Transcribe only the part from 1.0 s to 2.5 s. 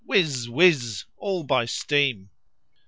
all by steam!